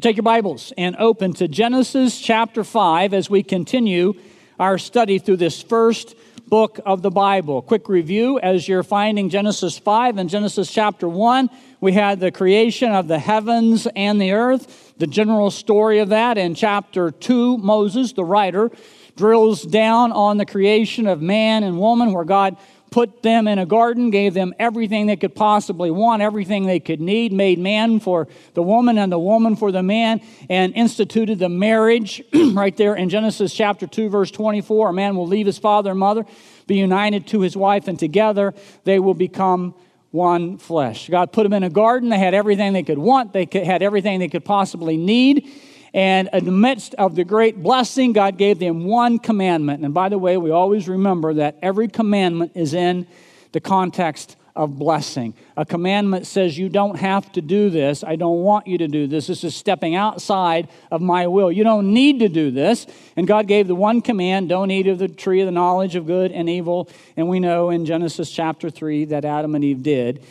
[0.00, 4.14] Take your Bibles and open to Genesis chapter 5 as we continue
[4.56, 6.14] our study through this first
[6.46, 7.62] book of the Bible.
[7.62, 11.50] Quick review as you're finding Genesis 5 and Genesis chapter 1,
[11.80, 16.38] we had the creation of the heavens and the earth, the general story of that.
[16.38, 18.70] In chapter 2, Moses, the writer,
[19.16, 22.56] drills down on the creation of man and woman, where God
[22.90, 27.00] put them in a garden, gave them everything they could possibly want, everything they could
[27.00, 31.48] need, made man for the woman and the woman for the man, and instituted the
[31.48, 34.90] marriage right there in Genesis chapter 2, verse 24.
[34.90, 36.24] A man will leave his father and mother,
[36.66, 39.74] be united to his wife, and together they will become
[40.10, 41.08] one flesh.
[41.08, 42.08] God put them in a garden.
[42.08, 45.50] They had everything they could want, they had everything they could possibly need.
[45.98, 49.84] And in the midst of the great blessing, God gave them one commandment.
[49.84, 53.08] And by the way, we always remember that every commandment is in
[53.50, 55.34] the context of blessing.
[55.56, 58.04] A commandment says, You don't have to do this.
[58.04, 59.26] I don't want you to do this.
[59.26, 61.50] This is stepping outside of my will.
[61.50, 62.86] You don't need to do this.
[63.16, 66.06] And God gave the one command don't eat of the tree of the knowledge of
[66.06, 66.88] good and evil.
[67.16, 70.24] And we know in Genesis chapter 3 that Adam and Eve did.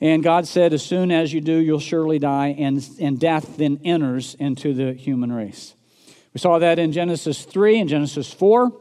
[0.00, 3.80] And God said, As soon as you do, you'll surely die, and, and death then
[3.84, 5.74] enters into the human race.
[6.34, 8.72] We saw that in Genesis 3 and Genesis 4.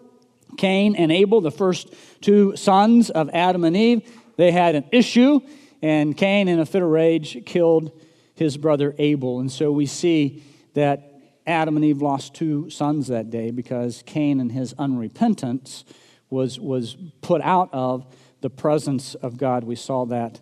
[0.57, 5.39] Cain and Abel, the first two sons of Adam and Eve, they had an issue,
[5.81, 7.91] and Cain, in a fit of rage, killed
[8.35, 9.39] his brother Abel.
[9.39, 14.39] And so we see that Adam and Eve lost two sons that day because Cain
[14.39, 15.83] and his unrepentance
[16.29, 18.05] was, was put out of
[18.41, 19.63] the presence of God.
[19.63, 20.41] We saw that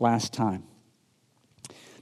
[0.00, 0.64] last time.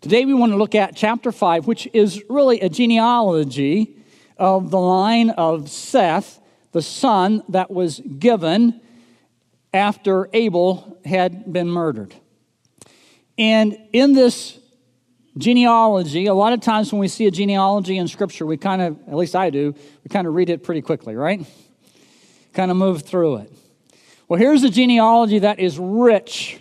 [0.00, 3.96] Today we want to look at chapter 5, which is really a genealogy
[4.36, 8.80] of the line of Seth, the son that was given
[9.74, 12.14] after Abel had been murdered.
[13.36, 14.60] And in this
[15.36, 18.96] genealogy, a lot of times when we see a genealogy in Scripture, we kind of,
[19.08, 21.44] at least I do, we kind of read it pretty quickly, right?
[22.52, 23.52] Kind of move through it.
[24.28, 26.60] Well, here's a genealogy that is rich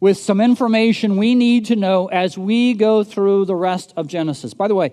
[0.00, 4.54] with some information we need to know as we go through the rest of Genesis.
[4.54, 4.92] By the way,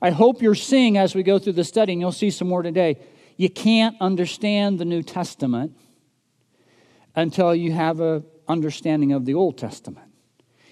[0.00, 2.62] I hope you're seeing as we go through the study, and you'll see some more
[2.62, 2.98] today.
[3.36, 5.76] You can't understand the New Testament
[7.14, 10.06] until you have an understanding of the Old Testament.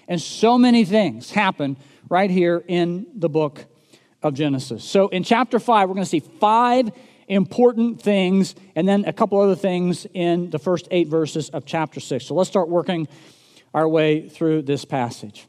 [0.07, 1.77] And so many things happen
[2.09, 3.65] right here in the book
[4.23, 4.83] of Genesis.
[4.83, 6.89] So in chapter 5, we're going to see five
[7.27, 11.99] important things and then a couple other things in the first eight verses of chapter
[11.99, 12.25] 6.
[12.25, 13.07] So let's start working
[13.77, 15.45] our way through this passage.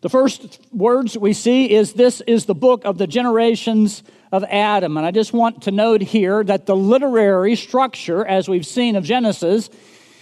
[0.00, 4.02] The first words we see is this is the book of the generations
[4.32, 4.96] of Adam.
[4.96, 9.04] And I just want to note here that the literary structure, as we've seen of
[9.04, 9.68] Genesis,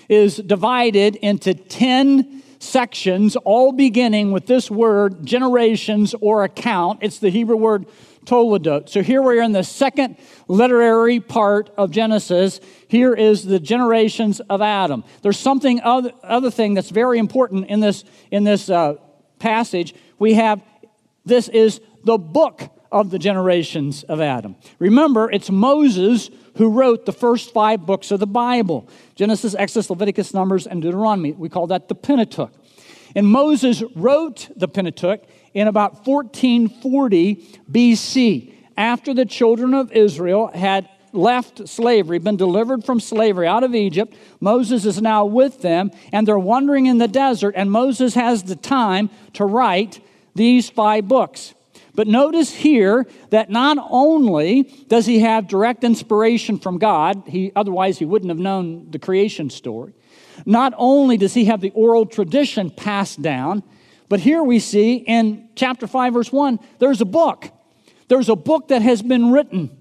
[0.09, 6.99] is divided into 10 sections, all beginning with this word, generations or account.
[7.03, 7.87] It's the Hebrew word
[8.26, 8.88] toledot.
[8.88, 10.16] So here we're in the second
[10.48, 12.60] literary part of Genesis.
[12.88, 15.04] Here is the generations of Adam.
[15.22, 18.94] There's something other, other thing that's very important in this in this uh,
[19.38, 19.94] passage.
[20.19, 20.62] We have
[21.25, 24.56] this is the book of the generations of Adam.
[24.78, 30.34] Remember, it's Moses who wrote the first five books of the Bible Genesis, Exodus, Leviticus,
[30.34, 31.32] Numbers, and Deuteronomy.
[31.32, 32.53] We call that the Pentateuch.
[33.15, 35.22] And Moses wrote the Pentateuch
[35.56, 37.37] in about 1440
[37.72, 43.75] BC, after the children of Israel had left slavery, been delivered from slavery out of
[43.75, 44.15] Egypt.
[44.39, 48.55] Moses is now with them, and they're wandering in the desert, and Moses has the
[48.55, 49.99] time to write
[50.34, 51.55] these five books.
[51.95, 57.99] But notice here that not only does he have direct inspiration from God, he, otherwise
[57.99, 59.95] he wouldn't have known the creation story.
[60.45, 63.62] Not only does he have the oral tradition passed down,
[64.09, 67.50] but here we see in chapter 5, verse 1, there's a book.
[68.09, 69.77] There's a book that has been written.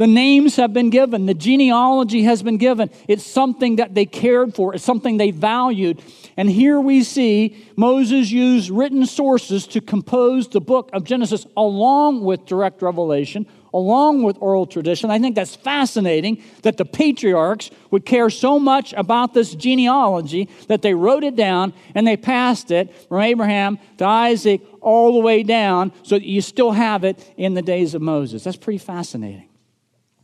[0.00, 2.88] The names have been given, the genealogy has been given.
[3.06, 6.00] It's something that they cared for, it's something they valued.
[6.38, 12.22] And here we see Moses use written sources to compose the book of Genesis along
[12.24, 15.10] with direct revelation, along with oral tradition.
[15.10, 20.82] I think that's fascinating that the patriarchs would care so much about this genealogy that
[20.82, 25.42] they wrote it down and they passed it from Abraham to Isaac all the way
[25.42, 28.44] down so that you still have it in the days of Moses.
[28.44, 29.48] That's pretty fascinating.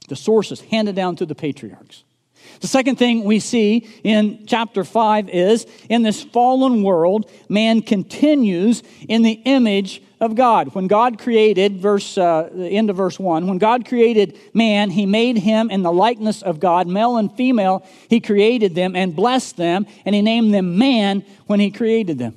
[0.09, 2.05] The sources handed down to the patriarchs.
[2.61, 8.83] The second thing we see in chapter 5 is in this fallen world, man continues
[9.09, 10.75] in the image of God.
[10.75, 15.05] When God created, verse, uh, the end of verse 1, when God created man, he
[15.05, 19.57] made him in the likeness of God, male and female, he created them and blessed
[19.57, 22.35] them, and he named them man when he created them.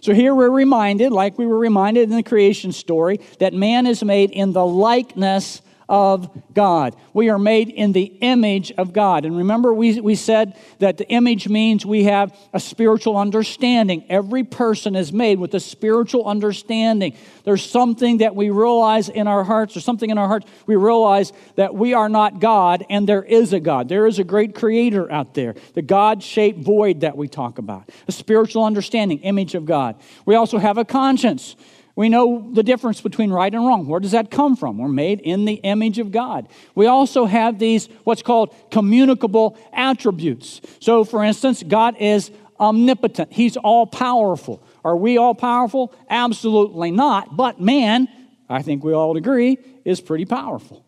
[0.00, 4.02] So here we're reminded, like we were reminded in the creation story, that man is
[4.02, 5.60] made in the likeness
[5.90, 6.94] of God.
[7.12, 9.24] We are made in the image of God.
[9.24, 14.06] And remember, we, we said that the image means we have a spiritual understanding.
[14.08, 17.16] Every person is made with a spiritual understanding.
[17.44, 21.32] There's something that we realize in our hearts, or something in our hearts, we realize
[21.56, 23.88] that we are not God and there is a God.
[23.88, 27.90] There is a great creator out there, the God shaped void that we talk about,
[28.06, 30.00] a spiritual understanding, image of God.
[30.24, 31.56] We also have a conscience.
[32.00, 33.86] We know the difference between right and wrong.
[33.86, 34.78] Where does that come from?
[34.78, 36.48] We're made in the image of God.
[36.74, 40.62] We also have these, what's called communicable attributes.
[40.80, 44.62] So, for instance, God is omnipotent, He's all powerful.
[44.82, 45.92] Are we all powerful?
[46.08, 47.36] Absolutely not.
[47.36, 48.08] But man,
[48.48, 50.82] I think we all agree, is pretty powerful.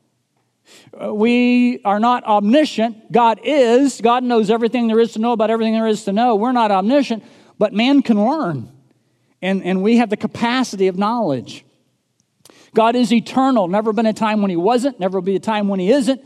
[0.99, 3.13] Uh, we are not omniscient.
[3.13, 4.01] God is.
[4.01, 6.37] God knows everything there is to know about everything there is to know.
[6.37, 7.23] We're not omniscient,
[7.59, 8.72] but man can learn
[9.43, 11.65] and, and we have the capacity of knowledge.
[12.75, 13.69] God is eternal.
[13.69, 16.23] Never been a time when He wasn't, never will be a time when He isn't.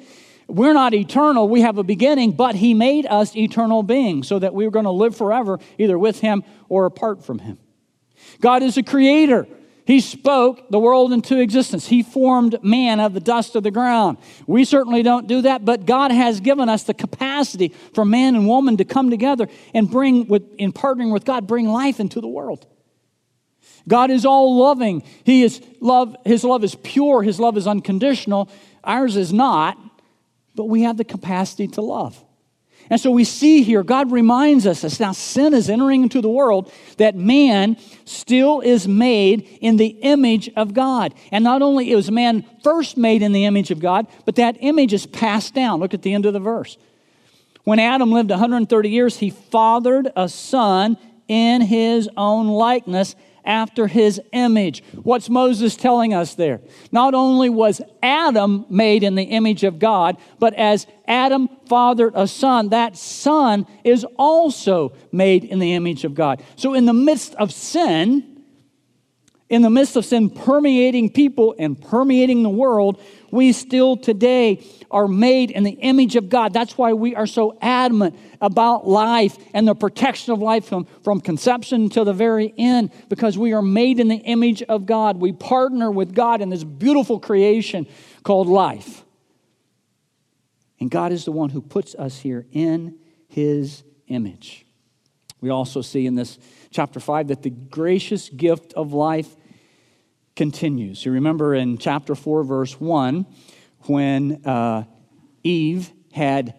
[0.49, 1.49] We're not eternal.
[1.49, 4.85] We have a beginning, but He made us eternal beings so that we are going
[4.85, 7.59] to live forever, either with Him or apart from Him.
[8.41, 9.49] God is a creator.
[9.87, 11.87] He spoke the world into existence.
[11.87, 14.19] He formed man of the dust of the ground.
[14.47, 18.49] We certainly don't do that, but God has given us the capacity for man and
[18.49, 22.29] woman to come together and bring, with, in partnering with God, bring life into the
[22.29, 22.67] world.
[23.89, 25.03] God is all loving.
[25.25, 28.49] He is love, his love is pure, his love is unconditional.
[28.83, 29.79] Ours is not,
[30.55, 32.23] but we have the capacity to love.
[32.89, 36.29] And so we see here, God reminds us as now sin is entering into the
[36.29, 41.13] world, that man still is made in the image of God.
[41.33, 44.93] And not only is man first made in the image of God, but that image
[44.93, 45.81] is passed down.
[45.81, 46.79] Look at the end of the verse.
[47.65, 50.97] When Adam lived 130 years, he fathered a son
[51.27, 53.17] in his own likeness
[53.47, 54.83] after his image.
[55.03, 56.61] What's Moses telling us there?
[56.93, 62.27] Not only was Adam made in the image of God, but as Adam fathered a
[62.27, 66.43] son, that son is also made in the image of God.
[66.57, 68.37] So, in the midst of sin,
[69.49, 73.01] in the midst of sin permeating people and permeating the world,
[73.31, 76.53] we still today are made in the image of God.
[76.53, 81.21] That's why we are so adamant about life and the protection of life from, from
[81.21, 85.19] conception to the very end, because we are made in the image of God.
[85.19, 87.87] We partner with God in this beautiful creation
[88.23, 89.05] called life.
[90.79, 92.99] And God is the one who puts us here in
[93.29, 94.67] his image.
[95.41, 96.39] We also see in this
[96.71, 99.35] chapter 5 that the gracious gift of life
[100.35, 101.05] continues.
[101.05, 103.27] You remember in chapter 4, verse 1,
[103.89, 104.85] when uh,
[105.43, 106.55] Eve had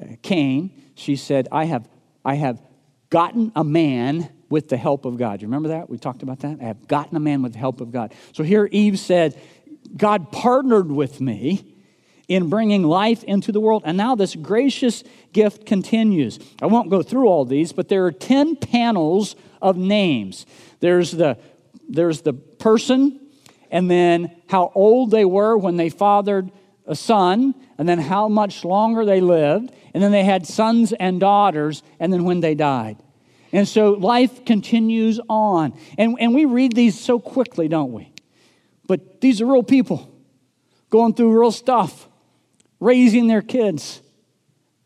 [0.00, 1.88] uh, Cain, she said, I have,
[2.24, 2.60] I have
[3.08, 5.40] gotten a man with the help of God.
[5.40, 5.88] You remember that?
[5.88, 6.58] We talked about that?
[6.60, 8.12] I have gotten a man with the help of God.
[8.32, 9.40] So here Eve said,
[9.96, 11.74] God partnered with me
[12.28, 13.82] in bringing life into the world.
[13.84, 15.02] And now this gracious
[15.32, 16.38] gift continues.
[16.62, 20.46] I won't go through all these, but there are 10 panels of names.
[20.78, 21.38] There's the,
[21.88, 23.20] there's the person,
[23.70, 26.52] and then how old they were when they fathered
[26.90, 31.20] a son, and then how much longer they lived, and then they had sons and
[31.20, 32.98] daughters, and then when they died.
[33.52, 35.72] And so life continues on.
[35.98, 38.12] And, and we read these so quickly, don't we?
[38.86, 40.12] But these are real people
[40.90, 42.08] going through real stuff
[42.80, 44.02] raising their kids.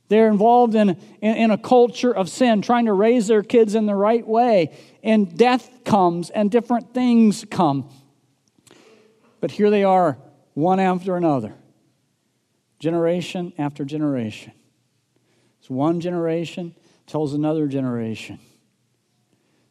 [0.08, 0.90] They're involved in,
[1.22, 4.76] in, in, a culture of sin, trying to raise their kids in the right way.
[5.02, 7.88] And death comes and different things come.
[9.40, 10.18] But here they are,
[10.52, 11.54] one after another,
[12.84, 14.52] generation after generation.
[15.58, 16.74] It's one generation
[17.06, 18.38] tells another generation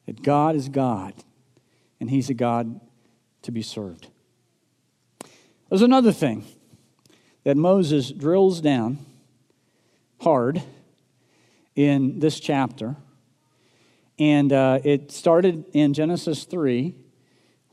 [0.08, 1.14] that God is God
[2.00, 2.82] and He's a God
[3.44, 4.08] to be served.
[5.70, 6.44] There's another thing
[7.44, 8.98] that Moses drills down
[10.20, 10.64] hard
[11.76, 12.96] in this chapter.
[14.18, 16.96] And uh, it started in Genesis 3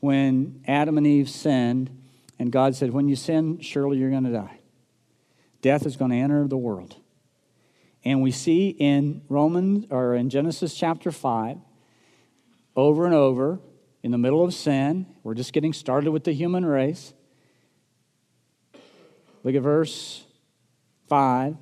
[0.01, 1.89] when Adam and Eve sinned,
[2.37, 4.60] and God said, When you sin, surely you're going to die.
[5.61, 6.95] Death is going to enter the world.
[8.03, 11.57] And we see in Romans or in Genesis chapter 5
[12.75, 13.59] over and over
[14.01, 17.13] in the middle of sin, we're just getting started with the human race.
[19.43, 20.23] Look at verse
[21.07, 21.57] 5.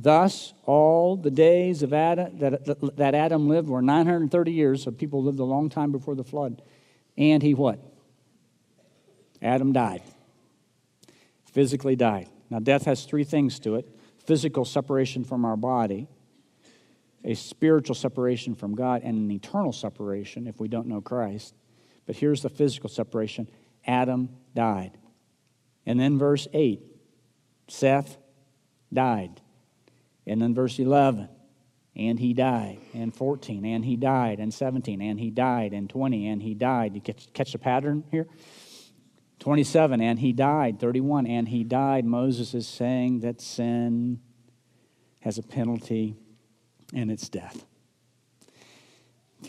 [0.00, 5.22] Thus, all the days of Adam, that, that Adam lived were 930 years, so people
[5.22, 6.62] lived a long time before the flood.
[7.16, 7.80] And he what?
[9.42, 10.02] Adam died.
[11.52, 12.28] Physically died.
[12.50, 13.88] Now, death has three things to it
[14.26, 16.06] physical separation from our body,
[17.24, 21.54] a spiritual separation from God and an eternal separation if we don't know Christ.
[22.06, 23.48] But here's the physical separation
[23.86, 24.98] Adam died.
[25.86, 26.82] And then verse 8
[27.68, 28.18] Seth
[28.92, 29.40] died.
[30.26, 31.28] And then verse 11
[31.96, 32.78] and he died.
[32.94, 34.38] And 14 and he died.
[34.38, 35.72] And 17 and he died.
[35.72, 36.94] And 20 and he died.
[36.94, 38.26] You catch, catch the pattern here?
[39.38, 40.80] 27 and he died.
[40.80, 42.04] 31 and he died.
[42.04, 44.20] Moses is saying that sin
[45.20, 46.16] has a penalty
[46.94, 47.64] and it's death.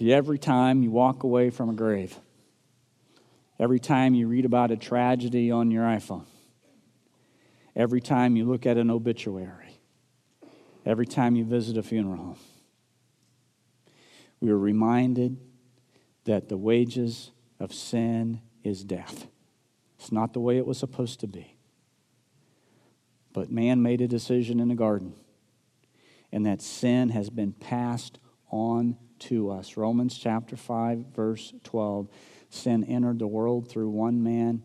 [0.02, 2.18] Every time you walk away from a grave,
[3.60, 6.26] every time you read about a tragedy on your iPhone,
[7.76, 9.80] every time you look at an obituary,
[10.86, 12.38] every time you visit a funeral home,
[14.40, 15.38] we are reminded
[16.26, 19.28] that the wages of sin is death.
[20.00, 21.58] It's not the way it was supposed to be.
[23.34, 25.14] But man made a decision in the garden
[26.32, 28.20] and that sin has been passed
[28.52, 29.78] on to us.
[29.78, 32.08] Romans chapter 5, verse 12.
[32.50, 34.64] Sin entered the world through one man,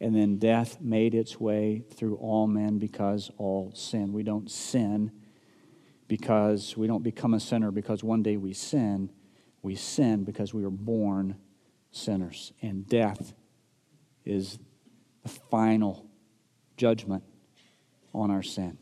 [0.00, 4.12] and then death made its way through all men because all sin.
[4.12, 5.12] We don't sin
[6.08, 9.10] because we don't become a sinner because one day we sin.
[9.62, 11.36] We sin because we were born
[11.92, 12.52] sinners.
[12.60, 13.32] And death
[14.24, 14.58] is
[15.22, 16.06] the final
[16.76, 17.24] judgment
[18.14, 18.78] on our sin.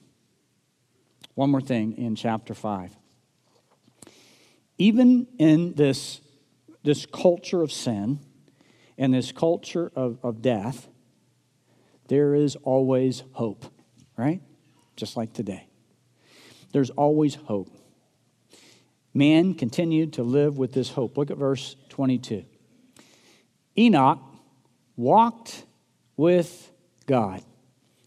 [1.35, 2.97] One more thing in chapter 5.
[4.78, 6.20] Even in this,
[6.82, 8.20] this culture of sin
[8.99, 10.88] and this culture of, of death,
[12.09, 13.64] there is always hope,
[14.16, 14.40] right?
[14.97, 15.66] Just like today.
[16.73, 17.76] There's always hope.
[19.12, 21.16] Man continued to live with this hope.
[21.16, 22.44] Look at verse 22.
[23.76, 24.18] Enoch
[25.00, 25.64] walked
[26.16, 26.71] with
[27.07, 27.42] God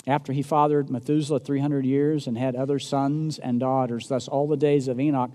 [0.05, 4.07] after he fathered Methuselah 300 years and had other sons and daughters.
[4.07, 5.31] Thus, all the days of Enoch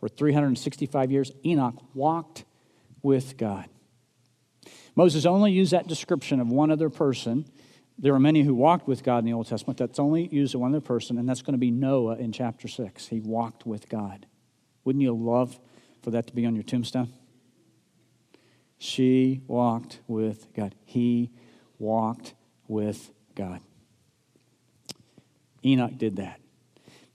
[0.00, 1.32] were 365 years.
[1.44, 2.44] Enoch walked
[3.02, 3.66] with God.
[4.94, 7.44] Moses only used that description of one other person.
[7.98, 9.78] There are many who walked with God in the Old Testament.
[9.78, 12.68] That's only used of one other person, and that's going to be Noah in chapter
[12.68, 13.08] 6.
[13.08, 14.26] He walked with God.
[14.84, 15.58] Wouldn't you love
[16.02, 17.12] for that to be on your tombstone?
[18.82, 20.74] She walked with God.
[20.86, 21.30] He
[21.78, 22.32] walked
[22.66, 23.60] with God.
[25.62, 26.40] Enoch did that.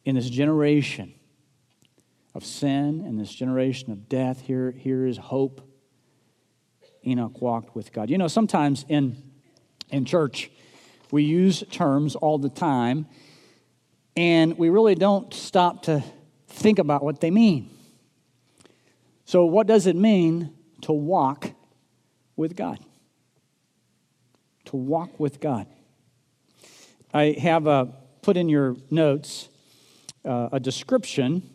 [0.06, 1.16] In this generation
[2.36, 5.68] of sin and this generation of death, here, here is hope.
[7.04, 8.12] Enoch walked with God.
[8.12, 9.18] You know, sometimes in,
[9.90, 10.52] in church,
[11.10, 13.08] we use terms all the time,
[14.16, 16.04] and we really don't stop to
[16.48, 17.72] think about what they mean.
[19.26, 21.45] So, what does it mean to walk
[22.36, 22.80] with God?
[24.66, 25.68] To walk with God.
[27.14, 29.50] I have a put in your notes
[30.26, 31.48] uh, a description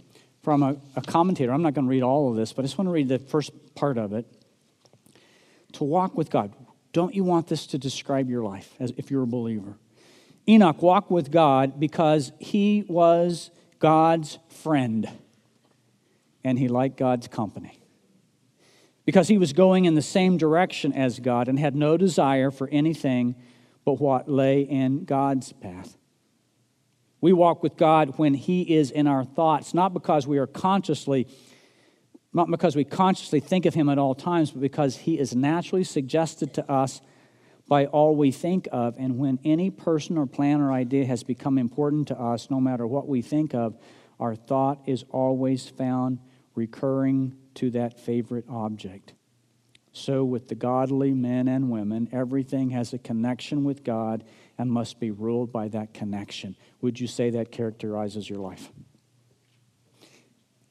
[0.42, 1.52] from a, a commentator.
[1.52, 3.18] I'm not going to read all of this, but I just want to read the
[3.18, 4.26] first part of it.
[5.74, 6.52] To walk with God.
[6.92, 9.74] Don't you want this to describe your life as if you're a believer?
[10.48, 15.08] Enoch walked with God because he was God's friend
[16.42, 17.79] and he liked God's company.
[19.04, 22.68] Because he was going in the same direction as God and had no desire for
[22.68, 23.34] anything
[23.84, 25.96] but what lay in God's path.
[27.20, 31.26] We walk with God when He is in our thoughts, not because we are consciously,
[32.32, 35.84] not because we consciously think of Him at all times, but because He is naturally
[35.84, 37.00] suggested to us
[37.68, 38.96] by all we think of.
[38.98, 42.86] And when any person or plan or idea has become important to us, no matter
[42.86, 43.76] what we think of,
[44.18, 46.18] our thought is always found
[46.54, 49.14] recurring to that favorite object.
[49.92, 54.22] So, with the godly men and women, everything has a connection with God
[54.56, 56.56] and must be ruled by that connection.
[56.80, 58.70] Would you say that characterizes your life?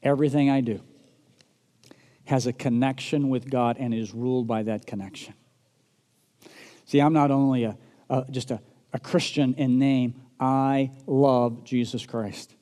[0.01, 0.81] Everything I do
[2.25, 5.33] has a connection with God and is ruled by that connection.
[6.85, 7.77] See, I'm not only a,
[8.09, 8.61] a just a,
[8.93, 12.55] a Christian in name, I love Jesus Christ.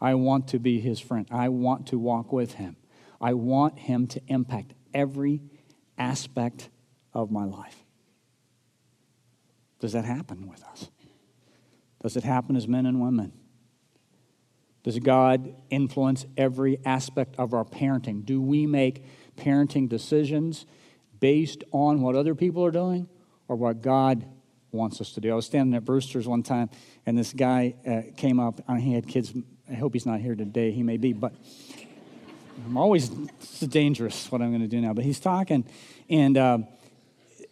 [0.00, 1.26] I want to be his friend.
[1.30, 2.76] I want to walk with him.
[3.20, 5.42] I want him to impact every
[5.98, 6.68] aspect
[7.12, 7.84] of my life.
[9.80, 10.90] Does that happen with us?
[12.02, 13.32] Does it happen as men and women?
[14.82, 18.24] Does God influence every aspect of our parenting?
[18.24, 19.04] Do we make
[19.36, 20.64] parenting decisions
[21.18, 23.08] based on what other people are doing
[23.48, 24.24] or what God
[24.70, 25.32] wants us to do?
[25.32, 26.70] I was standing at Brewster's one time,
[27.04, 28.60] and this guy uh, came up.
[28.68, 29.34] I he had kids.
[29.68, 30.70] I hope he's not here today.
[30.70, 31.34] He may be, but
[32.64, 33.08] I'm always
[33.68, 34.94] dangerous what I'm going to do now.
[34.94, 35.64] But he's talking,
[36.08, 36.58] and uh,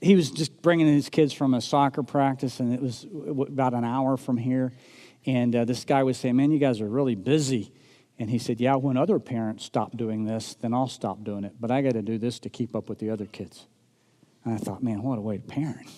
[0.00, 3.06] he was just bringing his kids from a soccer practice, and it was
[3.46, 4.72] about an hour from here.
[5.26, 7.72] And uh, this guy was saying, "Man, you guys are really busy."
[8.18, 11.54] And he said, Yeah, when other parents stop doing this, then I'll stop doing it.
[11.58, 13.66] But I got to do this to keep up with the other kids.
[14.44, 15.88] And I thought, man, what a way to parent.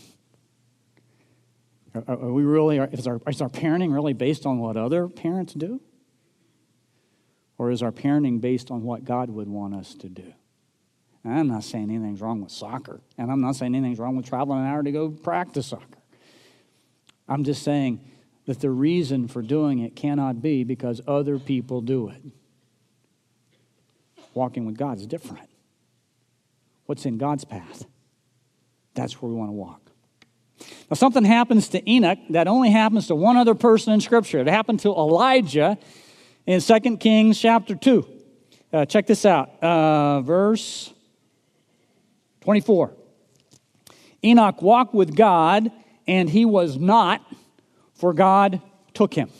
[1.95, 5.55] Are, are we really, is our, is our parenting really based on what other parents
[5.55, 5.81] do?
[7.59, 10.35] Or is our parenting based on what God would want us to do?
[11.25, 14.27] And I'm not saying anything's wrong with soccer, and I'm not saying anything's wrong with
[14.27, 15.99] traveling an hour to go practice soccer.
[17.29, 18.01] I'm just saying
[18.47, 22.23] that the reason for doing it cannot be because other people do it.
[24.35, 25.49] Walking with God is different.
[26.85, 27.85] What's in God's path?
[28.95, 29.81] That's where we want to walk.
[30.91, 34.39] Now, something happens to Enoch that only happens to one other person in Scripture.
[34.39, 35.77] It happened to Elijah
[36.47, 38.07] in 2 Kings chapter 2.
[38.73, 39.63] Uh, check this out.
[39.63, 40.93] Uh, verse
[42.43, 42.93] 24.
[44.25, 45.71] Enoch walked with God,
[46.07, 47.21] and he was not,
[47.95, 48.63] for God
[48.95, 49.31] took him.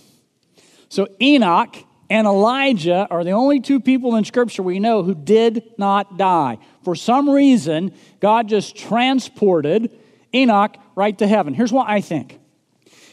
[0.89, 1.77] So Enoch
[2.09, 6.59] and Elijah are the only two people in Scripture we know who did not die.
[6.85, 9.97] For some reason, God just transported
[10.35, 11.55] Enoch right to heaven.
[11.55, 12.39] Here's what I think.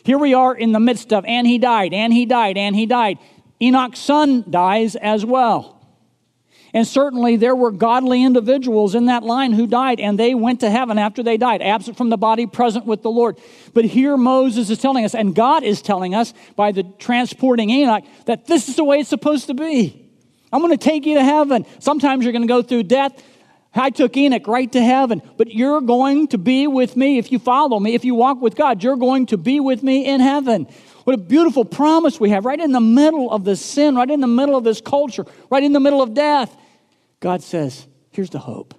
[0.03, 2.85] Here we are in the midst of, and he died, and he died, and he
[2.85, 3.19] died.
[3.61, 5.73] Enoch's son dies as well.
[6.73, 10.71] And certainly there were godly individuals in that line who died, and they went to
[10.71, 13.37] heaven after they died, absent from the body, present with the Lord.
[13.75, 18.03] But here Moses is telling us, and God is telling us by the transporting Enoch,
[18.25, 20.09] that this is the way it's supposed to be.
[20.51, 21.65] I'm going to take you to heaven.
[21.79, 23.23] Sometimes you're going to go through death.
[23.75, 27.39] I took Enoch right to heaven, but you're going to be with me if you
[27.39, 27.95] follow me.
[27.95, 30.67] If you walk with God, you're going to be with me in heaven.
[31.05, 34.21] What a beautiful promise we have right in the middle of the sin, right in
[34.21, 36.55] the middle of this culture, right in the middle of death.
[37.19, 38.75] God says, Here's the hope.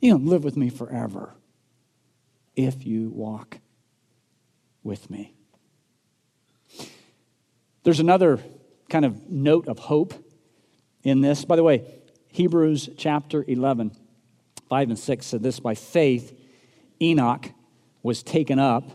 [0.00, 1.34] You can live with me forever
[2.56, 3.58] if you walk
[4.82, 5.34] with me.
[7.84, 8.40] There's another
[8.88, 10.14] kind of note of hope
[11.04, 11.44] in this.
[11.44, 11.84] By the way,
[12.34, 13.92] Hebrews chapter 11,
[14.68, 16.36] 5 and 6 said this By faith,
[17.00, 17.52] Enoch
[18.02, 18.90] was taken up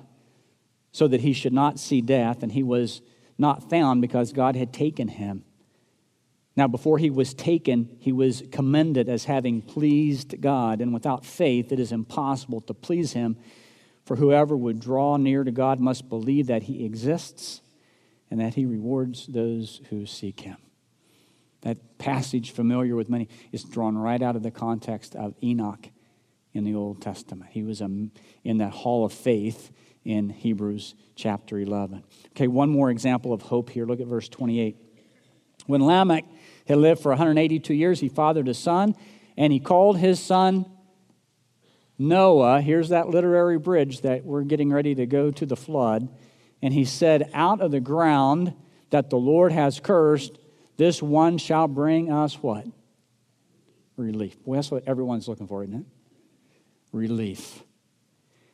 [0.91, 2.99] so that he should not see death, and he was
[3.38, 5.45] not found because God had taken him.
[6.58, 11.71] Now, before he was taken, he was commended as having pleased God, and without faith,
[11.71, 13.38] it is impossible to please him.
[14.04, 17.62] For whoever would draw near to God must believe that he exists
[18.30, 20.58] and that he rewards those who seek him.
[21.62, 25.89] That passage, familiar with many, is drawn right out of the context of Enoch
[26.54, 27.52] in the Old Testament.
[27.52, 28.12] He was um,
[28.43, 29.72] in that hall of faith
[30.06, 32.04] in Hebrews chapter 11.
[32.30, 33.86] Okay, one more example of hope here.
[33.86, 34.78] Look at verse 28.
[35.67, 36.26] When Lamech
[36.67, 38.95] had lived for 182 years, he fathered a son,
[39.38, 40.65] and he called his son
[41.98, 42.62] Noah.
[42.62, 46.10] Here's that literary bridge that we're getting ready to go to the flood.
[46.62, 48.54] And he said, Out of the ground
[48.89, 50.39] that the Lord has cursed,
[50.79, 52.65] this one shall bring us what?
[53.97, 54.37] Relief.
[54.47, 55.85] That's what everyone's looking for, isn't it?
[56.93, 57.61] Relief.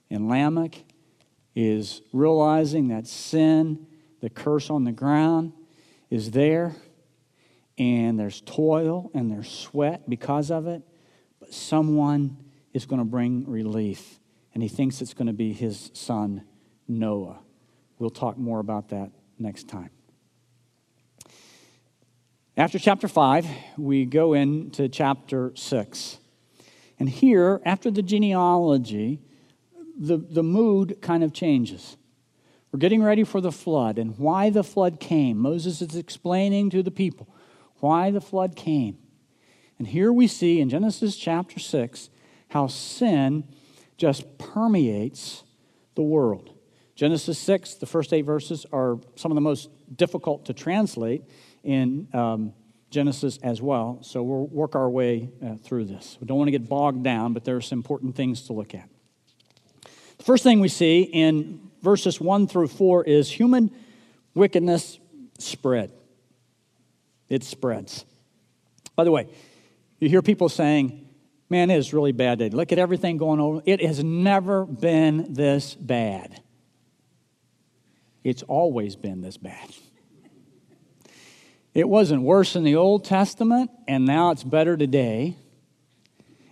[0.09, 0.85] And Lamech
[1.55, 3.85] is realizing that sin,
[4.21, 5.53] the curse on the ground,
[6.09, 6.75] is there,
[7.77, 10.81] and there's toil and there's sweat because of it,
[11.39, 12.37] but someone
[12.73, 14.19] is going to bring relief,
[14.55, 16.43] and he thinks it's going to be his son,
[16.87, 17.37] Noah.
[17.99, 19.91] We'll talk more about that next time.
[22.57, 26.17] After chapter 5, we go into chapter 6.
[26.97, 29.19] And here, after the genealogy,
[29.99, 31.97] the, the mood kind of changes.
[32.71, 35.37] We're getting ready for the flood and why the flood came.
[35.37, 37.27] Moses is explaining to the people
[37.81, 38.99] why the flood came.
[39.77, 42.09] And here we see in Genesis chapter 6
[42.47, 43.43] how sin
[43.97, 45.43] just permeates
[45.95, 46.51] the world.
[46.95, 51.23] Genesis 6, the first eight verses, are some of the most difficult to translate
[51.65, 52.53] in um,
[52.89, 53.99] Genesis as well.
[54.01, 56.17] So we'll work our way uh, through this.
[56.21, 58.73] We don't want to get bogged down, but there are some important things to look
[58.73, 58.87] at.
[60.17, 63.71] The first thing we see in verses 1 through 4 is human
[64.33, 64.99] wickedness
[65.39, 65.91] spread.
[67.27, 68.05] It spreads.
[68.95, 69.27] By the way,
[69.99, 71.07] you hear people saying,
[71.49, 72.55] man, it is really bad today.
[72.55, 73.61] Look at everything going on.
[73.65, 76.41] It has never been this bad.
[78.23, 79.69] It's always been this bad.
[81.75, 85.35] It wasn't worse in the Old Testament, and now it's better today.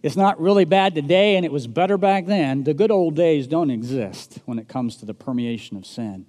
[0.03, 2.65] It's not really bad today and it was better back then.
[2.65, 6.25] The good old days don't exist when it comes to the permeation of sin.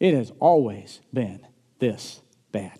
[0.00, 1.46] It has always been
[1.78, 2.20] this
[2.50, 2.76] bad.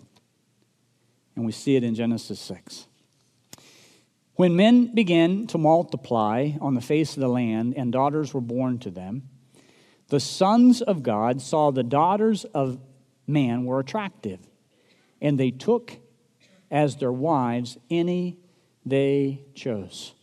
[1.37, 2.87] And we see it in Genesis 6.
[4.35, 8.79] When men began to multiply on the face of the land and daughters were born
[8.79, 9.29] to them,
[10.09, 12.79] the sons of God saw the daughters of
[13.25, 14.39] man were attractive
[15.23, 15.97] and they took
[16.69, 18.37] as their wives any
[18.85, 20.13] they chose.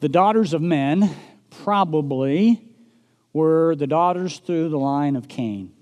[0.00, 1.14] The daughters of men
[1.48, 2.74] probably
[3.32, 5.72] were the daughters through the line of Cain.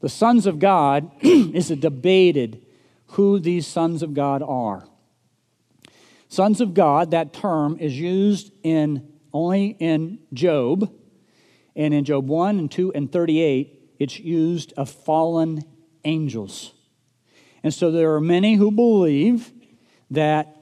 [0.00, 2.64] The sons of God is debated
[3.08, 4.88] who these sons of God are.
[6.28, 10.90] Sons of God, that term is used in only in Job,
[11.76, 15.62] and in Job 1 and 2 and 38, it's used of fallen
[16.04, 16.72] angels.
[17.62, 19.52] And so there are many who believe
[20.10, 20.56] that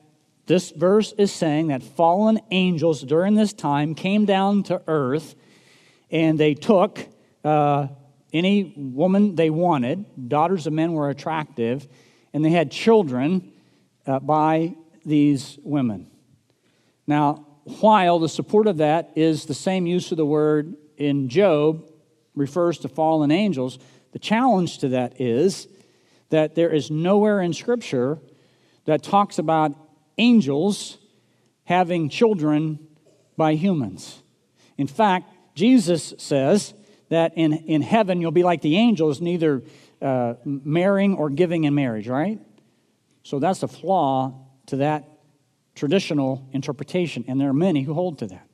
[0.46, 5.34] this verse is saying that fallen angels during this time came down to earth
[6.10, 7.06] and they took
[7.44, 7.88] uh,
[8.32, 10.28] any woman they wanted.
[10.28, 11.86] Daughters of men were attractive,
[12.32, 13.52] and they had children
[14.06, 14.74] uh, by
[15.04, 16.10] these women.
[17.06, 17.46] Now,
[17.80, 21.87] while the support of that is the same use of the word in Job,
[22.38, 23.78] refers to fallen angels,
[24.12, 25.68] the challenge to that is
[26.30, 28.18] that there is nowhere in Scripture
[28.84, 29.72] that talks about
[30.16, 30.98] angels
[31.64, 32.78] having children
[33.36, 34.22] by humans.
[34.76, 36.74] In fact, Jesus says
[37.08, 39.62] that in, in heaven you'll be like the angels, neither
[40.00, 42.38] uh, marrying or giving in marriage, right?
[43.22, 45.04] So that's a flaw to that
[45.74, 48.47] traditional interpretation, and there are many who hold to that.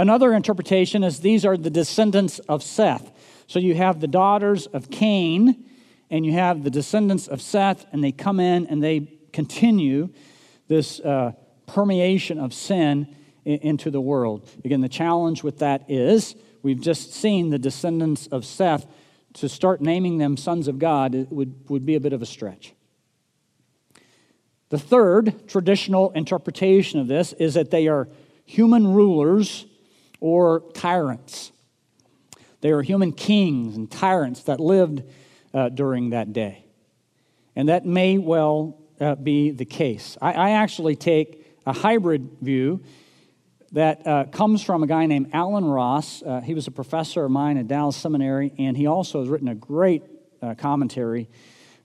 [0.00, 3.12] Another interpretation is these are the descendants of Seth.
[3.46, 5.66] So you have the daughters of Cain,
[6.08, 10.08] and you have the descendants of Seth, and they come in and they continue
[10.68, 11.32] this uh,
[11.66, 14.48] permeation of sin into the world.
[14.64, 18.86] Again, the challenge with that is we've just seen the descendants of Seth.
[19.34, 22.72] To start naming them sons of God would, would be a bit of a stretch.
[24.70, 28.08] The third traditional interpretation of this is that they are
[28.46, 29.66] human rulers
[30.20, 31.52] or tyrants.
[32.60, 35.02] They were human kings and tyrants that lived
[35.52, 36.64] uh, during that day.
[37.56, 40.16] And that may well uh, be the case.
[40.20, 42.82] I, I, actually take a hybrid view
[43.72, 46.22] that uh, comes from a guy named Allen Ross.
[46.22, 49.48] Uh, he was a professor of mine at Dallas Seminary, and he also has written
[49.48, 50.02] a great
[50.42, 51.28] uh, commentary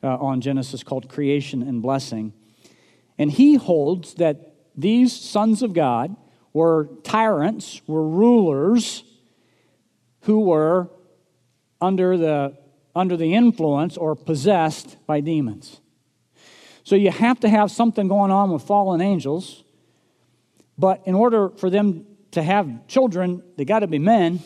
[0.03, 2.33] uh, on Genesis called Creation and Blessing.
[3.17, 6.15] And he holds that these sons of God
[6.55, 9.03] were tyrants, were rulers
[10.21, 10.89] who were
[11.81, 12.57] under the,
[12.95, 15.81] under the influence or possessed by demons.
[16.85, 19.65] So you have to have something going on with fallen angels,
[20.77, 24.39] but in order for them to have children, they got to be men.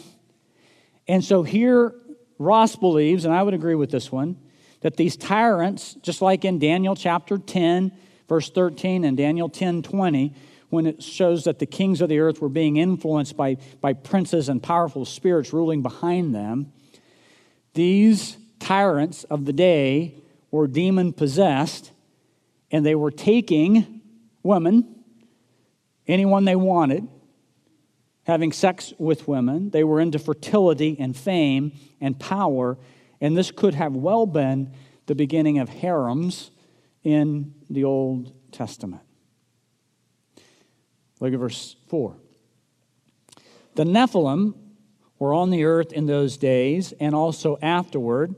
[1.08, 1.94] And so here,
[2.40, 4.36] Ross believes, and I would agree with this one,
[4.82, 7.92] that these tyrants, just like in Daniel chapter 10,
[8.28, 10.34] verse 13, and Daniel 10 20,
[10.70, 14.50] when it shows that the kings of the earth were being influenced by, by princes
[14.50, 16.72] and powerful spirits ruling behind them,
[17.74, 20.16] these tyrants of the day
[20.52, 21.92] were demon possessed,
[22.72, 24.02] and they were taking
[24.44, 25.04] women,
[26.08, 27.08] anyone they wanted,
[28.24, 29.72] having sex with women.
[29.72, 32.78] They were into fertility and fame and power,
[33.22, 34.72] and this could have well been
[35.08, 36.52] the beginning of harems
[37.04, 39.02] in the Old Testament.
[41.20, 42.16] Look at verse 4.
[43.76, 44.56] The Nephilim
[45.20, 48.36] were on the earth in those days and also afterward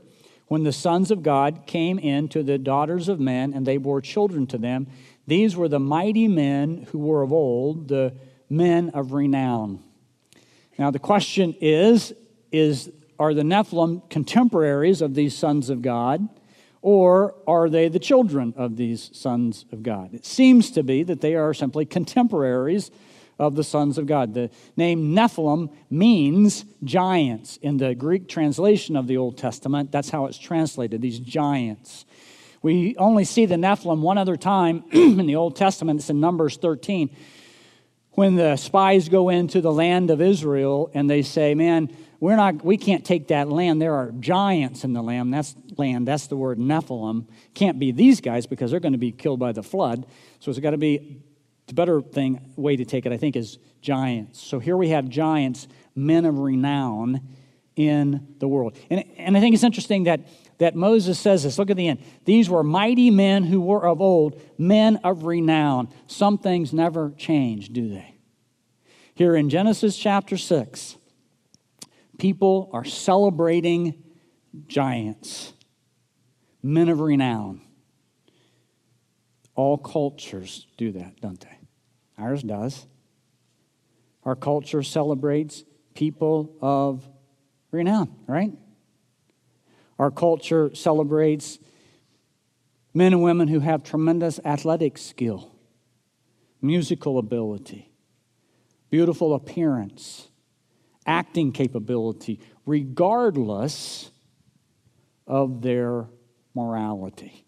[0.48, 4.00] when the sons of God came in to the daughters of men and they bore
[4.00, 4.86] children to them.
[5.26, 8.14] These were the mighty men who were of old, the
[8.50, 9.82] men of renown.
[10.78, 12.12] Now the question is,
[12.50, 16.28] is are the Nephilim contemporaries of these sons of God?
[16.82, 20.12] Or are they the children of these sons of God?
[20.12, 22.90] It seems to be that they are simply contemporaries
[23.38, 24.34] of the sons of God.
[24.34, 27.56] The name Nephilim means giants.
[27.58, 32.04] In the Greek translation of the Old Testament, that's how it's translated, these giants.
[32.62, 36.00] We only see the Nephilim one other time in the Old Testament.
[36.00, 37.14] It's in Numbers 13.
[38.12, 42.64] When the spies go into the land of Israel and they say, Man, we're not,
[42.64, 43.82] we can't take that land.
[43.82, 45.34] There are giants in the land.
[45.34, 46.06] That's land.
[46.06, 47.26] That's the word Nephilim.
[47.52, 50.06] Can't be these guys because they're going to be killed by the flood.
[50.38, 51.20] So it's got to be
[51.66, 54.40] the better thing way to take it, I think, is giants.
[54.40, 57.22] So here we have giants, men of renown
[57.74, 58.78] in the world.
[58.88, 60.20] And, and I think it's interesting that,
[60.58, 61.58] that Moses says this.
[61.58, 62.04] Look at the end.
[62.24, 65.88] These were mighty men who were of old, men of renown.
[66.06, 68.14] Some things never change, do they?
[69.12, 70.98] Here in Genesis chapter 6,
[72.22, 74.00] people are celebrating
[74.68, 75.52] giants,
[76.62, 77.60] men of renown.
[79.56, 81.58] All cultures do that, don't they?
[82.16, 82.86] Ours does.
[84.22, 85.64] Our culture celebrates
[85.96, 87.08] people of
[87.72, 88.52] renown, right?
[89.98, 91.58] Our culture celebrates
[92.94, 95.50] men and women who have tremendous athletic skill,
[96.60, 97.90] musical ability,
[98.90, 100.28] beautiful appearance,
[101.06, 104.10] acting capability, regardless
[105.26, 106.06] of their
[106.54, 107.44] morality,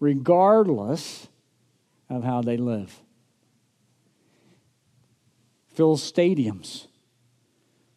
[0.00, 1.28] regardless
[2.08, 3.00] of how they live.
[5.74, 6.86] Fill stadiums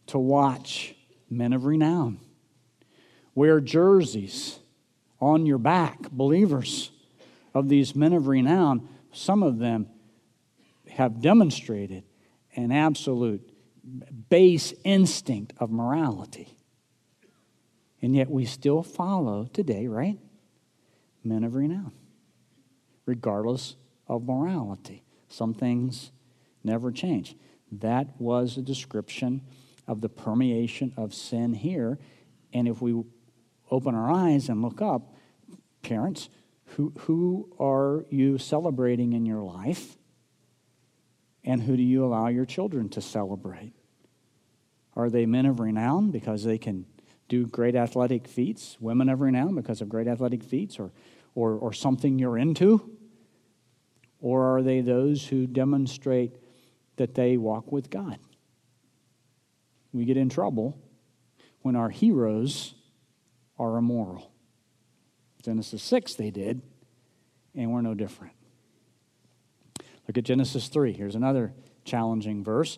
[0.08, 0.95] to watch
[1.29, 2.19] men of renown.
[3.36, 4.60] Wear jerseys
[5.21, 6.91] on your back, believers
[7.53, 8.88] of these men of renown.
[9.13, 9.88] Some of them
[10.89, 12.03] have demonstrated
[12.55, 13.48] an absolute
[14.30, 16.56] base instinct of morality.
[18.02, 20.17] And yet we still follow today, right?
[21.23, 21.91] Men of renown,
[23.06, 23.75] regardless
[24.08, 25.04] of morality.
[25.28, 26.12] Some things
[26.63, 27.36] never change.
[27.71, 29.41] That was a description
[29.88, 31.99] of the permeation of sin here.
[32.54, 33.04] And if we
[33.69, 35.13] open our eyes and look up,
[35.82, 36.30] parents,
[36.75, 39.97] who, who are you celebrating in your life?
[41.43, 43.73] And who do you allow your children to celebrate?
[44.99, 46.85] Are they men of renown because they can
[47.29, 50.91] do great athletic feats, women of renown because of great athletic feats, or,
[51.35, 52.97] or, or something you're into?
[54.19, 56.35] Or are they those who demonstrate
[56.97, 58.19] that they walk with God?
[59.93, 60.77] We get in trouble
[61.62, 62.73] when our heroes
[63.57, 64.33] are immoral.
[65.41, 66.62] Genesis 6, they did,
[67.55, 68.33] and we're no different.
[70.09, 70.91] Look at Genesis 3.
[70.91, 71.53] Here's another
[71.85, 72.77] challenging verse.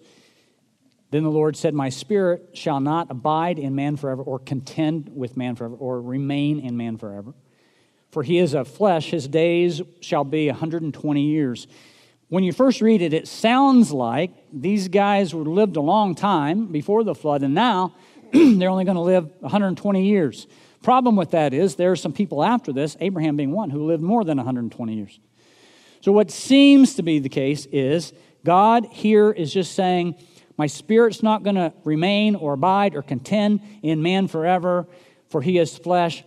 [1.11, 5.37] Then the Lord said, My spirit shall not abide in man forever, or contend with
[5.37, 7.33] man forever, or remain in man forever.
[8.11, 11.67] For he is of flesh, his days shall be 120 years.
[12.29, 16.67] When you first read it, it sounds like these guys were lived a long time
[16.67, 17.93] before the flood, and now
[18.33, 20.47] they're only going to live 120 years.
[20.81, 24.01] Problem with that is there are some people after this, Abraham being one, who lived
[24.01, 25.19] more than 120 years.
[25.99, 30.15] So, what seems to be the case is God here is just saying,
[30.61, 34.87] my spirit's not going to remain or abide or contend in man forever,
[35.27, 36.23] for he is flesh.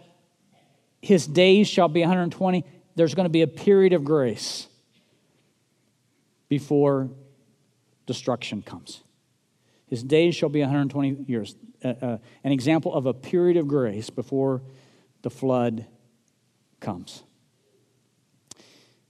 [1.00, 2.64] His days shall be 120.
[2.96, 4.66] There's going to be a period of grace
[6.48, 7.10] before
[8.06, 9.04] destruction comes.
[9.86, 11.54] His days shall be 120 years.
[11.84, 14.62] Uh, uh, an example of a period of grace before
[15.22, 15.86] the flood
[16.80, 17.22] comes.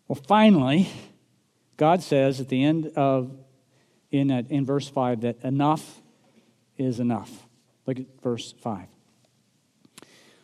[0.06, 0.90] Well, finally,
[1.78, 3.38] God says at the end of
[4.14, 6.00] in, in verse 5 that enough
[6.76, 7.46] is enough.
[7.84, 8.86] Look at verse 5.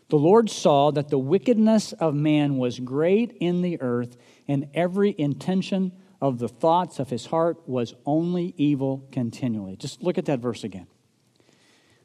[0.09, 4.17] The Lord saw that the wickedness of man was great in the earth,
[4.49, 9.77] and every intention of the thoughts of his heart was only evil continually.
[9.77, 10.89] Just look at that verse again.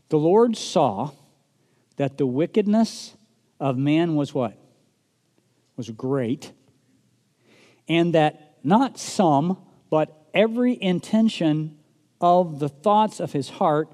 [0.09, 1.11] The Lord saw
[1.97, 3.15] that the wickedness
[3.59, 4.55] of man was what?
[5.77, 6.51] Was great,
[7.87, 9.57] and that not some,
[9.89, 11.77] but every intention
[12.21, 13.91] of the thoughts of his heart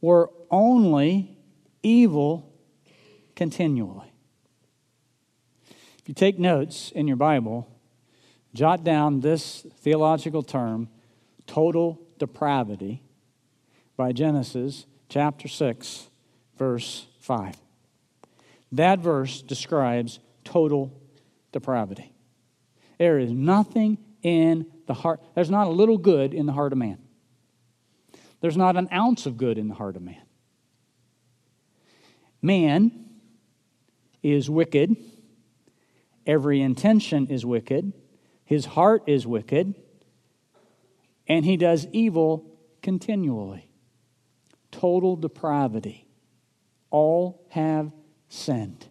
[0.00, 1.36] were only
[1.82, 2.50] evil
[3.34, 4.12] continually.
[5.98, 7.68] If you take notes in your Bible,
[8.54, 10.88] jot down this theological term,
[11.46, 13.02] total depravity,
[13.98, 16.08] by Genesis chapter 6,
[16.56, 17.56] verse 5.
[18.72, 20.98] That verse describes total
[21.52, 22.12] depravity.
[22.98, 25.22] There is nothing in the heart.
[25.36, 26.98] There's not a little good in the heart of man.
[28.40, 30.22] There's not an ounce of good in the heart of man.
[32.42, 33.06] Man
[34.22, 34.96] is wicked.
[36.26, 37.92] Every intention is wicked.
[38.44, 39.74] His heart is wicked.
[41.26, 43.68] And he does evil continually.
[44.70, 46.06] Total depravity.
[46.90, 47.92] All have
[48.28, 48.88] sinned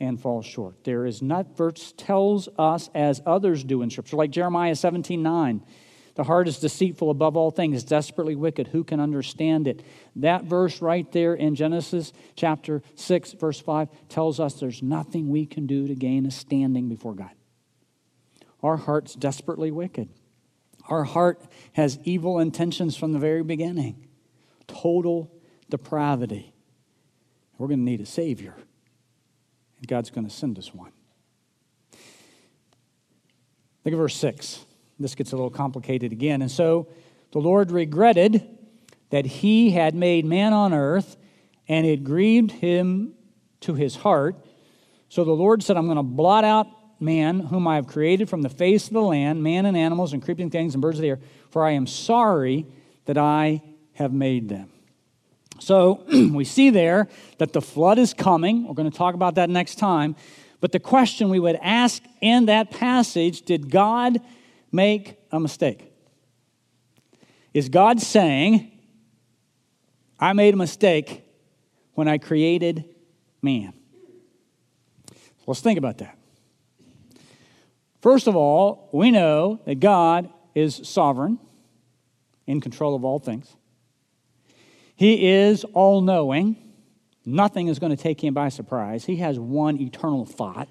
[0.00, 0.84] and fall short.
[0.84, 5.64] There is not, verse tells us as others do in Scripture, like Jeremiah 17 9.
[6.14, 8.66] The heart is deceitful above all things, desperately wicked.
[8.68, 9.84] Who can understand it?
[10.16, 15.46] That verse right there in Genesis chapter 6, verse 5, tells us there's nothing we
[15.46, 17.30] can do to gain a standing before God.
[18.64, 20.08] Our heart's desperately wicked.
[20.88, 21.40] Our heart
[21.74, 24.08] has evil intentions from the very beginning,
[24.66, 25.30] total
[25.70, 26.52] depravity.
[27.58, 28.56] We're going to need a Savior.
[29.78, 30.92] And God's going to send us one.
[33.84, 34.64] Look at verse 6.
[34.98, 36.42] This gets a little complicated again.
[36.42, 36.88] And so
[37.32, 38.46] the Lord regretted
[39.10, 41.16] that he had made man on earth,
[41.68, 43.14] and it grieved him
[43.60, 44.36] to his heart.
[45.08, 46.66] So the Lord said, I'm going to blot out
[47.00, 50.22] man, whom I have created from the face of the land, man and animals and
[50.22, 52.66] creeping things and birds of the air, for I am sorry
[53.04, 53.62] that I
[53.92, 54.70] have made them.
[55.58, 58.66] So we see there that the flood is coming.
[58.66, 60.16] We're going to talk about that next time.
[60.60, 64.20] But the question we would ask in that passage did God
[64.72, 65.92] make a mistake?
[67.54, 68.70] Is God saying,
[70.18, 71.22] I made a mistake
[71.94, 72.84] when I created
[73.40, 73.72] man?
[75.46, 76.18] Let's think about that.
[78.00, 81.38] First of all, we know that God is sovereign,
[82.48, 83.54] in control of all things.
[84.98, 86.56] He is all knowing.
[87.24, 89.04] Nothing is going to take him by surprise.
[89.04, 90.68] He has one eternal thought.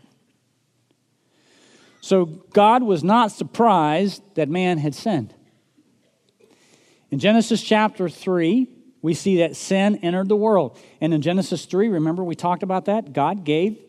[2.02, 5.34] So God was not surprised that man had sinned.
[7.10, 8.68] In Genesis chapter 3,
[9.02, 10.78] we see that sin entered the world.
[11.00, 13.14] And in Genesis 3, remember we talked about that?
[13.14, 13.80] God gave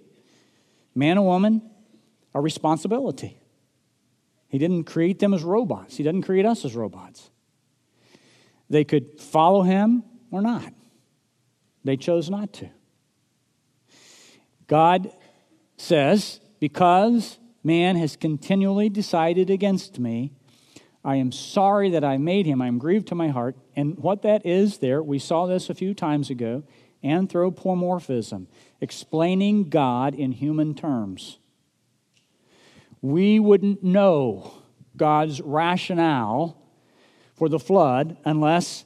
[0.94, 1.68] man and woman
[2.32, 3.36] a responsibility.
[4.46, 7.28] He didn't create them as robots, He doesn't create us as robots.
[8.70, 10.72] They could follow Him or not.
[11.84, 12.70] They chose not to.
[14.66, 15.10] God
[15.76, 20.32] says, Because man has continually decided against me,
[21.04, 22.60] I am sorry that I made him.
[22.60, 23.56] I am grieved to my heart.
[23.74, 26.64] And what that is there, we saw this a few times ago
[27.02, 28.48] anthropomorphism,
[28.80, 31.38] explaining God in human terms.
[33.00, 34.52] We wouldn't know
[34.96, 36.60] God's rationale
[37.36, 38.84] for the flood unless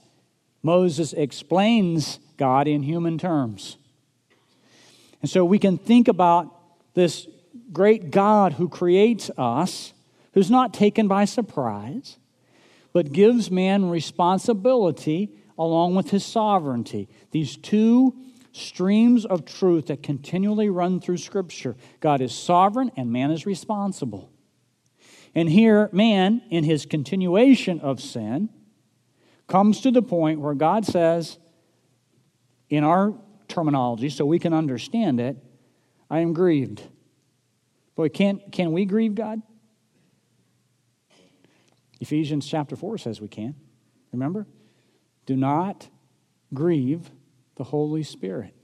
[0.63, 3.77] Moses explains God in human terms.
[5.21, 7.27] And so we can think about this
[7.73, 9.93] great God who creates us,
[10.35, 12.19] who's not taken by surprise,
[12.93, 17.09] but gives man responsibility along with his sovereignty.
[17.31, 18.15] These two
[18.53, 24.31] streams of truth that continually run through Scripture God is sovereign and man is responsible.
[25.35, 28.51] And here, man, in his continuation of sin,
[29.53, 31.37] comes to the point where God says,
[32.71, 33.13] in our
[33.49, 35.37] terminology, so we can understand it,
[36.09, 36.81] I am grieved.
[37.95, 39.43] Boy, can, can we grieve God?
[42.01, 43.55] Ephesians chapter 4 says we can.
[44.11, 44.47] Remember?
[45.27, 45.87] Do not
[46.55, 47.11] grieve
[47.57, 48.55] the Holy Spirit.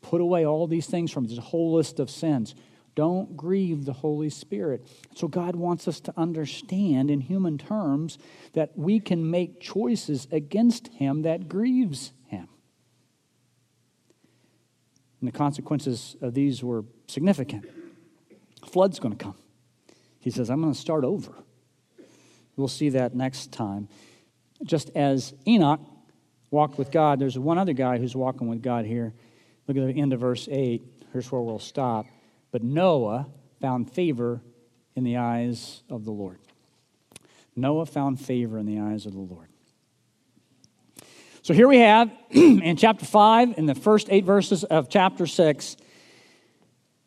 [0.00, 2.54] Put away all these things from this whole list of sins.
[2.98, 4.84] Don't grieve the Holy Spirit.
[5.14, 8.18] So, God wants us to understand in human terms
[8.54, 12.48] that we can make choices against Him that grieves Him.
[15.20, 17.66] And the consequences of these were significant.
[18.68, 19.36] flood's going to come.
[20.18, 21.30] He says, I'm going to start over.
[22.56, 23.86] We'll see that next time.
[24.64, 25.82] Just as Enoch
[26.50, 29.14] walked with God, there's one other guy who's walking with God here.
[29.68, 30.82] Look at the end of verse 8.
[31.12, 32.06] Here's where we'll stop.
[32.50, 33.26] But Noah
[33.60, 34.40] found favor
[34.94, 36.38] in the eyes of the Lord.
[37.54, 39.48] Noah found favor in the eyes of the Lord.
[41.42, 45.76] So here we have in chapter 5, in the first eight verses of chapter 6,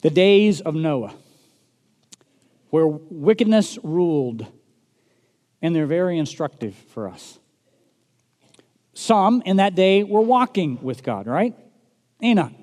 [0.02, 1.14] the days of Noah,
[2.70, 4.46] where wickedness ruled,
[5.62, 7.40] and they're very instructive for us.
[8.94, 11.56] Some in that day were walking with God, right?
[12.22, 12.54] Enoch.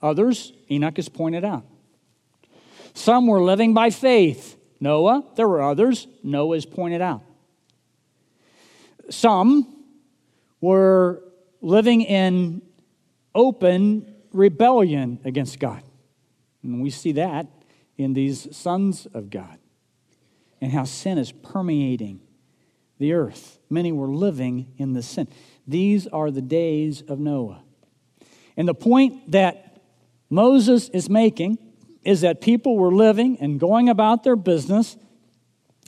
[0.00, 1.64] Others, Enoch is pointed out.
[2.96, 4.56] Some were living by faith.
[4.80, 6.06] Noah, there were others.
[6.22, 7.20] Noah is pointed out.
[9.10, 9.84] Some
[10.62, 11.22] were
[11.60, 12.62] living in
[13.34, 15.82] open rebellion against God.
[16.62, 17.46] And we see that
[17.98, 19.58] in these sons of God
[20.62, 22.20] and how sin is permeating
[22.98, 23.58] the earth.
[23.68, 25.28] Many were living in the sin.
[25.66, 27.62] These are the days of Noah.
[28.56, 29.82] And the point that
[30.30, 31.58] Moses is making
[32.06, 34.96] is that people were living and going about their business.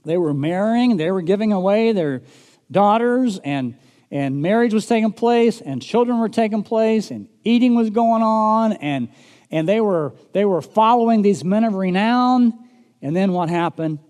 [0.05, 2.23] They were marrying, they were giving away their
[2.71, 3.77] daughters, and,
[4.11, 8.73] and marriage was taking place, and children were taking place, and eating was going on,
[8.73, 9.11] and,
[9.53, 12.53] and they, were, they were following these men of renown.
[13.01, 14.01] And then what happened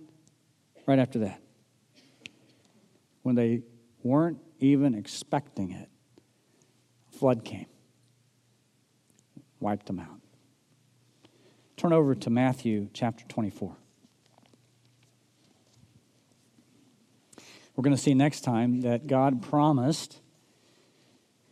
[0.87, 1.43] right after that?
[3.21, 3.65] When they
[4.03, 5.91] weren't even expecting it,
[7.19, 7.67] flood came,
[9.61, 10.18] wiped them out.
[11.79, 13.77] Turn over to Matthew chapter 24.
[17.77, 20.19] We're going to see next time that God promised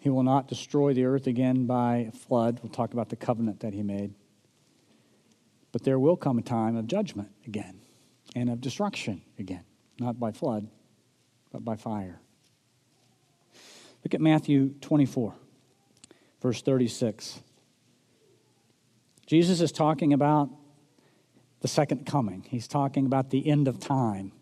[0.00, 2.58] he will not destroy the earth again by flood.
[2.60, 4.14] We'll talk about the covenant that he made.
[5.70, 7.78] But there will come a time of judgment again
[8.34, 9.62] and of destruction again,
[10.00, 10.66] not by flood,
[11.52, 12.20] but by fire.
[14.02, 15.36] Look at Matthew 24,
[16.42, 17.42] verse 36.
[19.26, 20.50] Jesus is talking about
[21.60, 24.32] the second coming, he's talking about the end of time.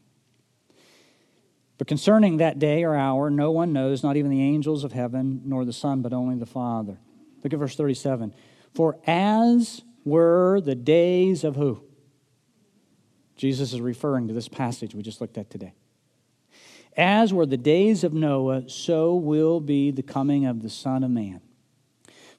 [1.78, 5.42] But concerning that day or hour, no one knows, not even the angels of heaven,
[5.44, 6.98] nor the Son, but only the Father.
[7.42, 8.32] Look at verse 37.
[8.74, 11.82] For as were the days of who?
[13.36, 15.74] Jesus is referring to this passage we just looked at today.
[16.96, 21.10] As were the days of Noah, so will be the coming of the Son of
[21.10, 21.40] Man.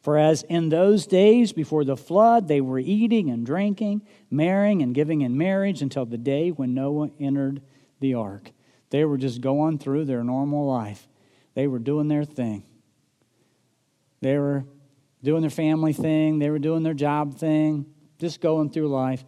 [0.06, 4.93] For as in those days before the flood, they were eating and drinking, marrying and
[4.93, 7.64] giving in marriage until the day when Noah entered
[8.01, 8.51] the ark.
[8.91, 11.08] They were just going through their normal life.
[11.56, 12.66] They were doing their thing.
[14.22, 14.66] They were
[15.24, 16.38] doing their family thing.
[16.38, 17.88] They were doing their job thing,
[18.20, 19.26] just going through life.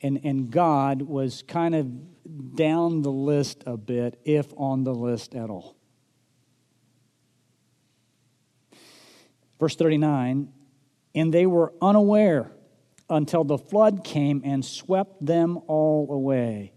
[0.00, 5.34] And, and God was kind of down the list a bit, if on the list
[5.34, 5.76] at all.
[9.64, 10.52] Verse 39
[11.14, 12.52] And they were unaware
[13.08, 16.74] until the flood came and swept them all away.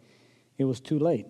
[0.57, 1.25] It was too late.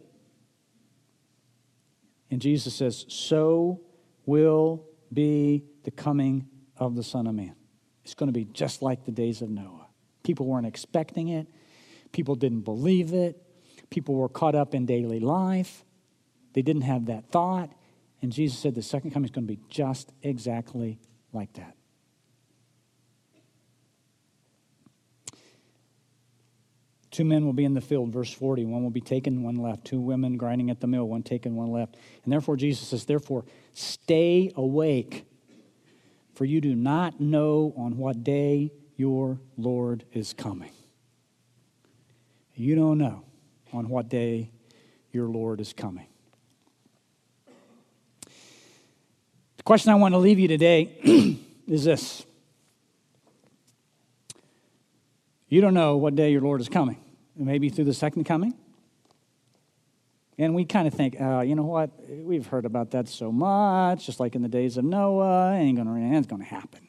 [2.30, 3.82] And Jesus says, So
[4.28, 7.56] will be the coming of the Son of Man.
[8.04, 9.88] It's going to be just like the days of Noah.
[10.22, 11.48] People weren't expecting it,
[12.12, 13.42] people didn't believe it,
[13.90, 15.84] people were caught up in daily life.
[16.54, 17.72] They didn't have that thought.
[18.22, 21.00] And Jesus said the second coming is going to be just exactly
[21.38, 21.78] like that.
[27.12, 28.66] Two men will be in the field, verse 40.
[28.66, 29.86] One will be taken, one left.
[29.86, 31.96] Two women grinding at the mill, one taken, one left.
[32.24, 35.26] And therefore, Jesus says, therefore, stay awake,
[36.36, 40.72] for you do not know on what day your Lord is coming.
[42.54, 43.24] You don't know
[43.74, 44.52] on what day
[45.12, 46.08] your Lord is coming.
[49.68, 50.96] Question I want to leave you today
[51.68, 52.26] is this
[55.50, 56.98] You don't know what day your Lord is coming
[57.36, 58.54] maybe through the second coming.
[60.38, 61.90] And we kind of think, uh, you know what?
[62.10, 65.56] We've heard about that so much, just like in the days of Noah.
[65.56, 66.88] It ain't going to, going to happen.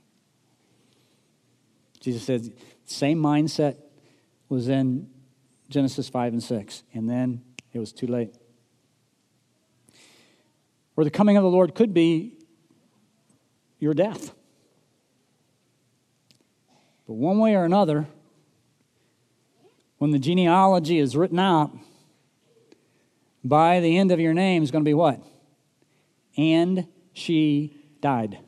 [1.98, 2.52] Jesus said,
[2.84, 3.76] same mindset
[4.48, 5.10] was in
[5.68, 8.36] Genesis 5 and 6, and then it was too late.
[10.94, 12.37] Or the coming of the Lord could be
[13.78, 14.32] your death.
[17.06, 18.06] But one way or another,
[19.98, 21.70] when the genealogy is written out,
[23.42, 25.22] by the end of your name is going to be what?
[26.36, 28.38] And she died.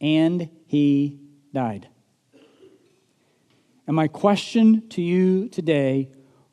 [0.00, 1.20] And he
[1.52, 1.88] died.
[3.86, 6.10] And my question to you today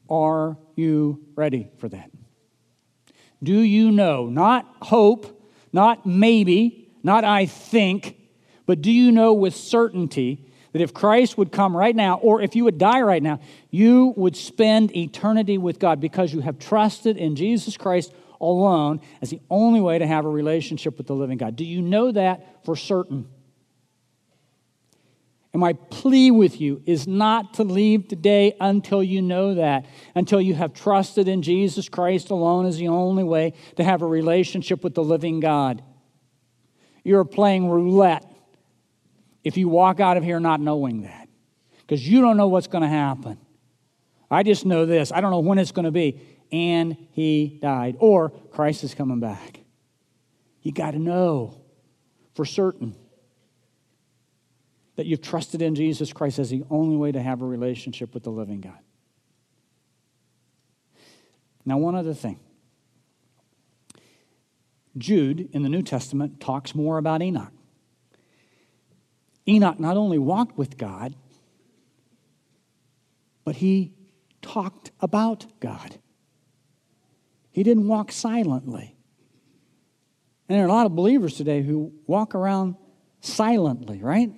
[0.10, 2.10] are you ready for that?
[3.42, 4.28] Do you know?
[4.28, 8.18] Not hope, not maybe, not I think,
[8.66, 12.56] but do you know with certainty that if Christ would come right now, or if
[12.56, 13.40] you would die right now,
[13.72, 19.30] you would spend eternity with God because you have trusted in Jesus Christ alone as
[19.30, 21.56] the only way to have a relationship with the living God.
[21.56, 23.28] Do you know that for certain?
[25.52, 30.40] And my plea with you is not to leave today until you know that, until
[30.40, 34.84] you have trusted in Jesus Christ alone as the only way to have a relationship
[34.84, 35.82] with the living God.
[37.10, 38.24] You're playing roulette
[39.44, 41.28] if you walk out of here not knowing that
[41.80, 43.40] because you don't know what's going to happen.
[44.30, 45.12] I just know this.
[45.12, 46.22] I don't know when it's going to be.
[46.52, 47.96] And he died.
[47.98, 49.62] Or Christ is coming back.
[50.62, 51.60] You got to know
[52.36, 52.96] for certain
[54.96, 58.22] that you've trusted in Jesus Christ as the only way to have a relationship with
[58.22, 58.78] the living God.
[61.66, 62.40] Now, one other thing.
[65.00, 67.54] Jude in the New Testament talks more about Enoch.
[69.48, 71.16] Enoch not only walked with God,
[73.44, 73.94] but he
[74.42, 75.98] talked about God.
[77.52, 78.96] He didn't walk silently.
[80.48, 82.76] And there are a lot of believers today who walk around
[83.22, 84.32] silently, right?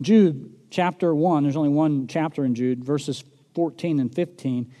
[0.00, 4.72] Jude chapter 1, there's only one chapter in Jude, verses 14 and 15.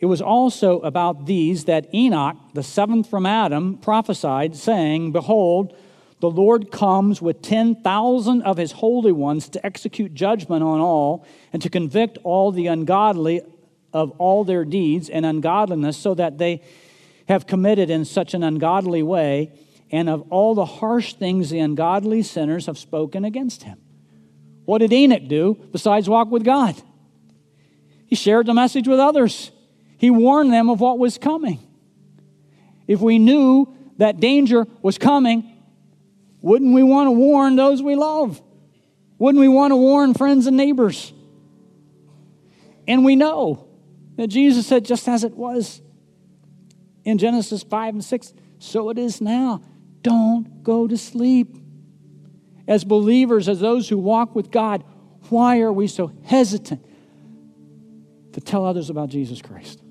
[0.00, 5.76] It was also about these that Enoch, the seventh from Adam, prophesied, saying, Behold,
[6.20, 11.62] the Lord comes with 10,000 of his holy ones to execute judgment on all and
[11.62, 13.42] to convict all the ungodly
[13.92, 16.62] of all their deeds and ungodliness, so that they
[17.26, 19.50] have committed in such an ungodly way,
[19.90, 23.78] and of all the harsh things the ungodly sinners have spoken against him.
[24.66, 26.76] What did Enoch do besides walk with God?
[28.06, 29.50] He shared the message with others,
[29.98, 31.60] he warned them of what was coming.
[32.86, 35.52] If we knew that danger was coming,
[36.40, 38.40] wouldn't we want to warn those we love?
[39.18, 41.12] Wouldn't we want to warn friends and neighbors?
[42.86, 43.68] And we know
[44.16, 45.82] that Jesus said, just as it was
[47.04, 49.62] in Genesis 5 and 6, so it is now.
[50.02, 51.56] Don't go to sleep.
[52.66, 54.84] As believers, as those who walk with God,
[55.28, 56.84] why are we so hesitant
[58.32, 59.82] to tell others about Jesus Christ?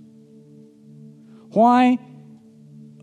[1.58, 1.98] Why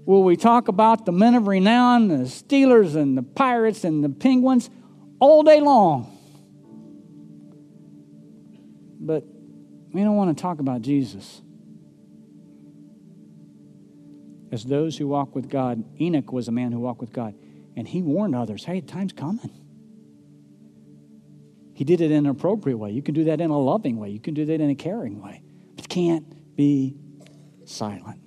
[0.07, 4.09] will we talk about the men of renown, the Steelers and the Pirates and the
[4.09, 4.71] Penguins
[5.19, 6.17] all day long?
[9.01, 9.25] But
[9.93, 11.43] we don't want to talk about Jesus.
[14.53, 17.35] As those who walk with God, Enoch was a man who walked with God,
[17.77, 19.51] and he warned others hey, time's coming.
[21.75, 22.93] He did it in an appropriate way.
[22.93, 25.21] You can do that in a loving way, you can do that in a caring
[25.21, 25.43] way,
[25.75, 26.95] but can't be
[27.65, 28.21] silent.